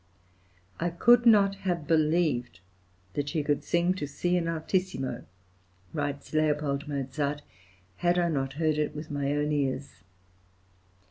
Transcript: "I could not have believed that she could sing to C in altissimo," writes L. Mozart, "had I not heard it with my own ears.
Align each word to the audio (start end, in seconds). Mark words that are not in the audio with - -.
"I 0.79 0.89
could 0.89 1.27
not 1.27 1.57
have 1.57 1.85
believed 1.85 2.59
that 3.13 3.29
she 3.29 3.43
could 3.43 3.63
sing 3.63 3.93
to 3.93 4.07
C 4.07 4.35
in 4.35 4.47
altissimo," 4.47 5.25
writes 5.93 6.33
L. 6.33 6.55
Mozart, 6.87 7.43
"had 7.97 8.17
I 8.17 8.27
not 8.29 8.53
heard 8.53 8.79
it 8.79 8.95
with 8.95 9.11
my 9.11 9.31
own 9.35 9.51
ears. 9.51 10.01